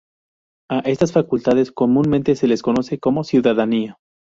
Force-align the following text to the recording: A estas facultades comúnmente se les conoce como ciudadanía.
A 0.67 0.79
estas 0.79 1.11
facultades 1.13 1.71
comúnmente 1.71 2.35
se 2.35 2.47
les 2.47 2.63
conoce 2.63 2.97
como 2.97 3.23
ciudadanía. 3.23 3.99